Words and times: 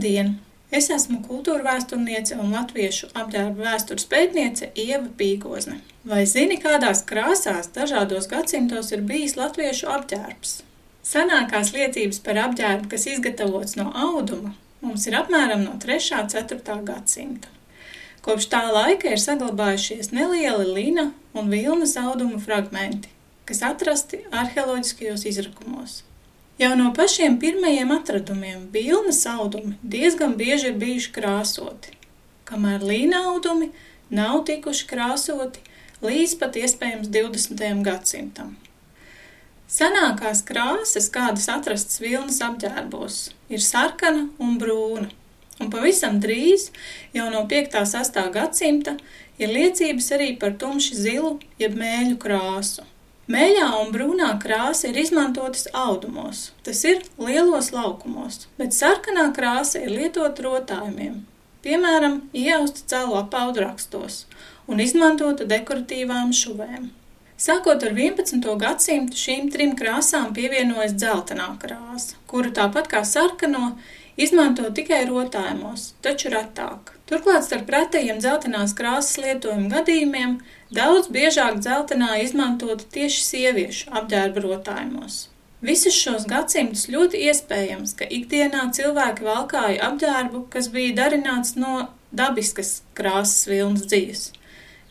Labdien! 0.00 0.38
Es 0.72 0.86
esmu 0.94 1.18
kultūra 1.26 1.60
vēsturniece 1.60 2.38
un 2.40 2.54
latviešu 2.54 3.10
apģērba 3.20 3.66
vēstures 3.66 4.06
pētniece 4.08 4.70
Ieva 4.72 5.10
Pīgozne. 5.18 5.76
Vai 6.08 6.22
zini, 6.24 6.56
kādās 6.62 7.02
krāsās 7.04 7.68
dažādos 7.74 8.30
gadsimtos 8.30 8.88
ir 8.96 9.04
bijis 9.04 9.36
latviešu 9.36 9.90
apģērbs? 9.92 10.54
Senākās 11.04 11.74
liecības 11.76 12.22
par 12.24 12.40
apģērbu, 12.46 12.88
kas 12.94 13.04
izgatavots 13.12 13.76
no 13.76 13.90
auduma, 13.92 14.54
mums 14.80 15.04
ir 15.04 15.20
apmēram 15.20 15.68
no 15.68 15.76
3. 15.84 16.00
un 16.22 16.32
4. 16.32 16.80
gadsimta. 16.88 17.52
Kopš 18.24 18.48
tā 18.54 18.64
laika 18.72 19.12
ir 19.12 19.20
saglabājušies 19.20 20.14
nelieli 20.16 20.70
lina 20.78 21.10
un 21.36 21.52
vilnas 21.52 21.98
auduma 22.00 22.40
fragmenti, 22.40 23.12
kas 23.44 23.60
atrasti 23.68 24.24
arheoloģiskajos 24.32 25.28
izrakumos. 25.28 26.06
Jau 26.60 26.74
no 26.76 26.90
pašiem 26.92 27.38
pirmajiem 27.40 27.88
atradumiem 27.94 28.66
vilnas 28.72 29.22
audumi 29.26 29.78
diezgan 29.92 30.34
bieži 30.36 30.66
ir 30.68 30.74
bijuši 30.82 31.12
krāsoti, 31.14 31.94
kamēr 32.50 32.84
līna 32.84 33.22
audumi 33.30 33.70
nav 34.18 34.42
tikuši 34.50 34.84
krāsoti 34.90 35.62
līdz 36.04 36.34
pat 36.42 36.58
iespējams 36.60 37.08
20. 37.16 37.80
gadsimtam. 37.86 38.52
Senākās 39.72 40.44
krāsas, 40.44 41.08
kādas 41.14 41.48
atrastas 41.48 41.96
vilnas 42.04 42.42
apģērbos, 42.44 43.18
ir 43.48 43.64
sarkana 43.64 44.28
un 44.36 44.60
brūna, 44.60 45.08
un 45.64 45.72
pavisam 45.72 46.20
drīz, 46.20 46.68
jau 47.16 47.32
no 47.32 47.46
5. 47.48 47.80
un 47.80 47.92
6. 47.96 48.24
gadsimta, 48.36 48.98
ir 49.40 49.56
liecības 49.56 50.12
arī 50.18 50.34
par 50.36 50.60
tumši 50.60 51.04
zilu 51.08 51.38
jeb 51.62 51.80
mēļu 51.80 52.20
krāsu. 52.20 52.84
Mēļā 53.30 53.66
un 53.78 53.92
brūnā 53.94 54.28
krāsa 54.42 54.88
ir 54.88 54.96
izmantotas 54.98 55.68
audumos, 55.76 56.48
tas 56.66 56.80
ir 56.88 57.04
lielos 57.20 57.68
laukumos, 57.70 58.48
bet 58.58 58.74
sarkanā 58.74 59.28
krāsa 59.36 59.84
ir 59.84 59.92
lietota 59.92 60.42
rotājumiem, 60.48 61.20
piemēram, 61.62 62.16
iejausta 62.34 62.82
cēlo 62.90 63.20
apaudrakstos 63.20 64.24
un 64.66 64.82
izmantota 64.82 65.46
dekoratīvām 65.46 66.32
šuvēm. 66.34 66.88
Sākot 67.40 67.86
ar 67.86 67.94
11. 67.94 68.42
gadsimtu 68.64 69.22
šīm 69.22 69.46
trim 69.54 69.76
krāsām 69.78 70.34
pievienojas 70.34 70.96
dzeltenā 70.98 71.52
krāsa, 71.62 72.18
kuru 72.26 72.50
tāpat 72.56 72.90
kā 72.90 73.04
sarkano 73.06 73.76
izmanto 74.20 74.68
tikai 74.76 75.02
rotājumos, 75.08 75.92
taču 76.04 76.32
retāk. 76.32 76.94
Turklāt 77.10 77.46
starp 77.46 77.70
retajiem 77.74 78.20
dzeltenās 78.22 78.76
krāsas 78.78 79.18
lietojuma 79.22 79.70
gadījumiem 79.72 80.38
Daudz 80.70 81.08
biežāk 81.10 81.56
dzeltenā 81.58 82.20
izmantota 82.22 82.84
tieši 82.94 83.22
sieviešu 83.26 83.88
apģērba 83.90 84.42
rotājumos. 84.44 85.16
Visus 85.66 85.96
šos 85.98 86.28
gadsimtus 86.30 86.84
ļoti 86.92 87.24
iespējams, 87.26 87.96
ka 87.98 88.06
ikdienā 88.06 88.68
cilvēki 88.76 89.26
valkāja 89.26 89.88
apģērbu, 89.88 90.44
kas 90.54 90.68
bija 90.70 90.94
darināts 91.00 91.56
no 91.58 91.88
dabiskas 92.14 92.84
krāsas 92.94 93.50
vilnas 93.50 93.82
dzīves. 93.90 94.22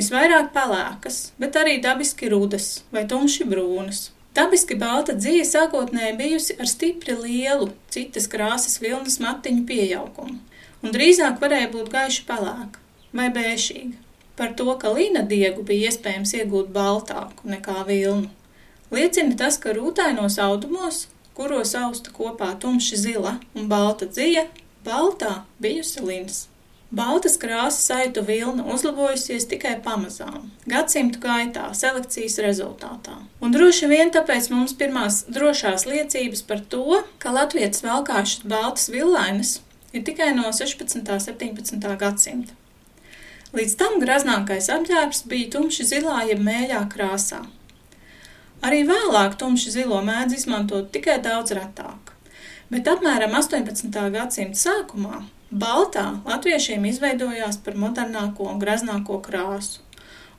Visvairāk 0.00 0.48
pelēkas, 0.56 1.20
bet 1.36 1.60
arī 1.60 1.76
dabiski 1.84 2.32
rudas 2.32 2.70
vai 2.88 3.04
tumši 3.04 3.44
brūnas. 3.52 4.00
Dabiski 4.36 4.76
balta 4.76 5.14
dzīve 5.16 5.46
sākotnēji 5.48 6.16
bijusi 6.18 6.54
ar 6.60 6.68
stipri 6.68 7.14
lielu 7.16 7.70
citas 7.92 8.26
krāsas 8.28 8.76
vilnas 8.82 9.16
matiņu 9.22 9.62
pieaugumu, 9.68 10.36
un 10.84 10.92
drīzāk 10.92 11.38
varēja 11.40 11.70
būt 11.72 11.88
gaiši 11.94 12.24
pelēka 12.28 12.82
vai 13.16 13.30
bēšīga. 13.32 13.96
Par 14.36 14.52
to, 14.58 14.66
ka 14.76 14.92
līna 14.92 15.22
diegu 15.24 15.64
bija 15.64 15.88
iespējams 15.88 16.34
iegūt 16.36 16.68
baltāku 16.74 17.48
nekā 17.48 17.78
vilnu, 17.88 18.28
liecina 18.92 19.38
tas, 19.40 19.56
ka 19.62 19.72
rūtainos 19.72 20.36
audumos, 20.44 21.06
kuros 21.38 21.72
austa 21.80 22.12
kopā 22.12 22.50
tumši 22.60 23.00
zila 23.06 23.38
un 23.56 23.70
balta 23.72 24.04
dzija, 24.10 24.44
baltā 24.84 25.32
bijusi 25.64 26.04
lins. 26.04 26.42
Baltas 26.92 27.40
krāsas 27.40 27.88
saitu 27.88 28.20
vilna 28.28 28.68
uzlabojusies 28.74 29.48
tikai 29.48 29.78
pamazām, 29.88 30.52
gadsimtu 30.68 31.24
gaitā, 31.24 31.70
selekcijas 31.74 32.36
rezultātā. 32.44 33.15
Un 33.46 33.52
droši 33.54 33.86
vien 33.86 34.08
tāpēc 34.10 34.48
mums 34.50 34.72
pirmās 34.74 35.20
drošās 35.30 35.84
liecības 35.86 36.40
par 36.48 36.64
to, 36.72 36.96
ka 37.22 37.30
latvietis 37.30 37.84
valkāšas 37.84 38.40
baltas 38.42 38.88
villainas 38.90 39.52
ir 39.94 40.02
tikai 40.02 40.32
no 40.34 40.48
16. 40.50 40.96
un 40.98 41.20
17. 41.22 41.84
gadsimta. 42.00 42.56
Līdz 43.54 43.76
tam 43.78 44.00
graznākais 44.02 44.66
apģērbs 44.74 45.20
bija 45.30 45.52
tumši 45.54 45.86
zilā 45.92 46.24
jeb 46.26 46.42
mēļā 46.42 46.80
krāsā. 46.90 47.38
Arī 48.66 48.80
vēlāk 48.88 49.36
tumši 49.38 49.76
zilo 49.76 50.00
mēdz 50.02 50.40
izmantot 50.40 50.88
tikai 50.96 51.20
daudz 51.22 51.54
retāk, 51.54 52.10
bet 52.72 52.90
apmēram 52.90 53.36
18. 53.38 53.94
gadsimta 54.16 54.58
sākumā 54.58 55.20
baltā 55.54 56.08
latviešiem 56.26 56.88
izveidojās 56.90 57.60
par 57.62 57.78
modernāko 57.78 58.50
un 58.50 58.58
graznāko 58.58 59.20
krāsu, 59.22 59.86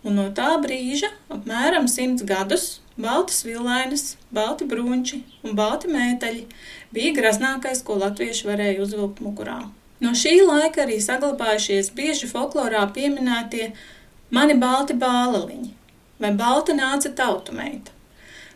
un 0.04 0.20
no 0.20 0.28
tā 0.36 0.50
brīža 0.60 1.14
apmēram 1.38 1.88
simts 1.88 2.28
gadus 2.28 2.68
baltas 2.98 3.44
vilainas, 3.46 4.16
balti 4.34 4.66
brunči 4.66 5.22
un 5.46 5.56
balti 5.56 5.90
mēteļi 5.92 6.46
bija 6.94 7.14
graznākais, 7.18 7.84
ko 7.86 7.98
latvieši 8.02 8.48
varēja 8.50 8.82
uzvilkt 8.86 9.22
mugurā. 9.24 9.62
No 10.02 10.14
šī 10.14 10.40
laika 10.46 10.84
arī 10.86 11.00
saglabājušies 11.02 11.92
bieži 11.98 12.30
folklorā 12.30 12.84
pieminētie 12.94 13.72
mani 14.34 14.58
balti 14.62 14.98
bāleliņi 14.98 15.74
vai 16.22 16.34
balta 16.38 16.74
nāca 16.78 17.14
tautumeita. 17.14 17.94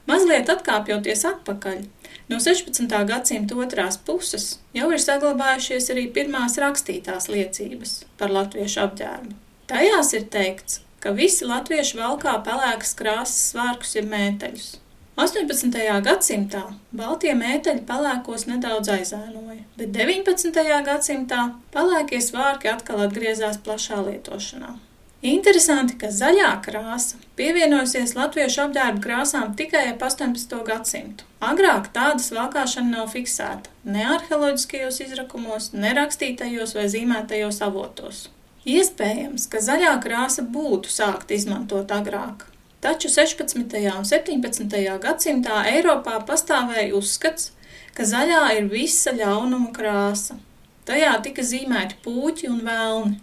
Mazliet 0.10 0.50
atkāpjoties 0.50 1.22
atpakaļ, 1.30 1.84
no 2.30 2.40
16. 2.42 2.90
gadsimta 3.08 3.58
otrās 3.62 4.00
puses 4.02 4.48
jau 4.74 4.90
ir 4.90 5.02
saglabājušies 5.02 5.92
arī 5.94 6.08
pirmās 6.14 6.58
rakstītās 6.62 7.30
liecības 7.30 8.00
par 8.18 8.34
latviešu 8.34 8.82
apģērbu. 8.88 9.38
Tajās 9.70 10.14
ir 10.18 10.26
teikts, 10.34 10.82
ka 11.02 11.16
visi 11.18 11.48
latvieši 11.50 11.98
valkā 11.98 12.38
pelēkas 12.46 12.94
krāsas 12.98 13.52
svārkus 13.52 13.98
jeb 13.98 14.08
mēteļus. 14.12 14.70
18. 15.22 15.74
gadsimtā 16.06 16.62
baltie 16.96 17.34
mēteļi 17.38 17.84
pelēkos 17.90 18.48
nedaudz 18.48 18.94
aizēnoja, 18.94 19.60
bet 19.78 19.92
19. 19.98 20.62
gadsimtā 20.88 21.42
pelēkie 21.74 22.22
svārki 22.24 22.72
atkal 22.72 23.04
atgriezās 23.06 23.60
plašā 23.66 24.00
lietošanā. 24.08 24.72
Interesanti, 25.22 26.00
ka 26.02 26.10
zaļā 26.10 26.50
krāsa 26.66 27.20
pievienojusies 27.38 28.16
latviešu 28.18 28.64
apģērba 28.64 29.04
krāsām 29.04 29.52
tikai 29.58 29.84
ap 29.92 30.02
18. 30.08 30.56
gadsimtu. 30.66 31.28
Agrāk 31.46 31.92
tādas 31.94 32.32
valkāšana 32.34 32.96
nav 32.96 33.12
fiksēta 33.14 33.70
ne 33.86 34.08
arheoloģiskajos 34.16 35.02
izrakumos, 35.06 35.74
ne 35.78 35.94
rakstītajos 35.98 36.74
vai 36.80 36.88
zīmētajos 36.90 37.62
avotos. 37.68 38.30
Iespējams, 38.70 39.48
ka 39.50 39.62
zaļā 39.64 39.96
krāsa 40.04 40.46
būtu 40.46 40.90
sākta 40.92 41.34
izmantot 41.34 41.90
agrāk, 41.92 42.46
Taču 42.82 43.10
16. 43.10 43.76
un 43.98 44.06
17. 44.10 44.72
gadsimtā 45.04 45.60
Eiropā 45.70 46.16
pastāvēja 46.26 46.96
uzskats, 46.98 47.52
ka 47.94 48.08
zaļā 48.10 48.40
ir 48.58 48.72
visa 48.72 49.14
ļaunuma 49.14 49.70
krāsa. 49.76 50.40
Tajā 50.90 51.12
tika 51.22 51.46
zīmēti 51.46 52.00
puķi 52.02 52.50
un 52.50 52.64
vēlni. 52.66 53.20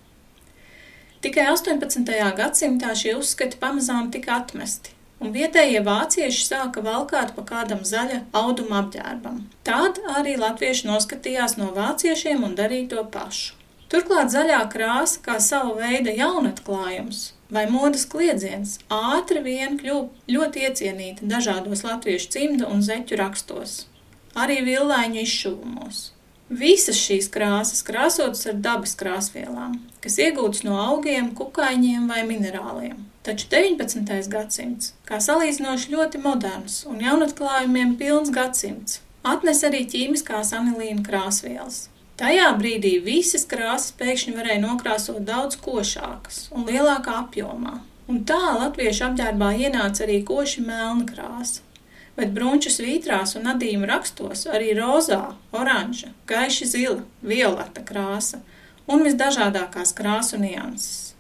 Tikai 1.27 1.49
18. 1.51 2.15
gadsimtā 2.39 2.95
šie 2.95 3.17
uzskati 3.19 3.59
pamazām 3.59 4.13
tika 4.15 4.37
atmesti, 4.39 4.95
un 5.19 5.35
vietējie 5.35 5.83
vācieši 5.91 6.47
sāka 6.53 6.87
valkāt 6.87 7.35
pa 7.35 7.43
kādam 7.51 7.83
zaļa 7.83 8.29
auduma 8.39 8.85
apģērbam. 8.85 9.43
Tad 9.67 9.99
arī 10.15 10.39
latvieši 10.39 10.87
noskatījās 10.87 11.59
no 11.59 11.73
vāciešiem 11.75 12.47
un 12.47 12.55
darīja 12.55 12.93
to 12.95 13.09
pašu. 13.11 13.58
Turklāt 13.89 14.29
zaļā 14.35 14.61
krāsa 14.73 15.21
kā 15.25 15.39
sava 15.41 15.73
veida 15.79 16.13
jaunatklājums 16.13 17.33
vai 17.49 17.65
modes 17.73 18.05
kliedziens 18.13 18.77
ātri 18.93 19.41
vien 19.45 19.79
kļuva 19.81 20.35
ļoti 20.35 20.67
iecienīta 20.69 21.29
dažādos 21.31 21.85
latviešu 21.87 22.29
cimda 22.35 22.69
un 22.69 22.85
zeķu 22.85 23.17
rakstos, 23.17 23.79
arī 24.37 24.61
villaiņu 24.67 25.23
izšuvumos. 25.25 26.03
Visas 26.49 26.97
šīs 27.01 27.29
krāsas 27.33 27.83
krāsotas 27.85 28.47
ar 28.49 28.61
dabas 28.65 28.95
krāsvielām, 28.97 29.81
kas 30.05 30.17
iegūtas 30.21 30.65
no 30.65 30.79
augiem, 30.81 31.35
kukaiņiem 31.37 32.07
vai 32.13 32.23
minerāliem. 32.29 33.03
Taču 33.25 33.49
19. 33.53 34.29
gadsimts, 34.33 34.95
kā 35.09 35.19
salīdzinoši 35.21 35.93
ļoti 35.93 36.21
moderns 36.25 36.83
un 36.89 37.03
jaunatklājumiem 37.05 37.97
pilns 38.01 38.33
gadsimts, 38.33 39.03
atnes 39.25 39.61
arī 39.69 39.85
ķīmiskās 39.93 40.55
anilīna 40.57 41.05
krāsvielas, 41.05 41.87
Tajā 42.19 42.49
brīdī 42.59 42.97
visas 42.99 43.45
krāsas 43.47 43.93
pēkšņi 43.95 44.33
varēja 44.35 44.59
nokrāsot 44.65 45.21
daudz 45.23 45.55
košākas 45.63 46.49
un 46.51 46.65
lielākā 46.67 47.15
apjomā. 47.21 47.77
Un 48.11 48.25
tā 48.27 48.41
latviešu 48.57 49.05
apģērbā 49.07 49.53
ienāca 49.63 50.03
arī 50.03 50.17
koši 50.27 50.65
melna 50.67 51.07
krāsa, 51.07 51.63
bet 52.17 52.33
brunču 52.35 52.73
svītrās 52.75 53.37
un 53.39 53.47
adīmu 53.53 53.87
rakstos 53.87 54.49
arī 54.51 54.73
rozā, 54.81 55.21
oranža, 55.55 56.11
gaiši 56.27 56.67
zila, 56.73 57.05
violeta 57.23 57.87
krāsa 57.87 58.43
un 58.91 59.07
visdažādākās 59.07 59.95
krāsu 59.95 60.43
nianses. 60.43 61.13